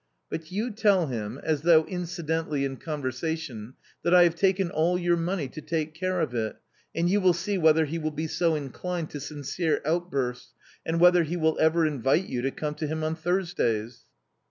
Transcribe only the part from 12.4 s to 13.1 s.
to come to him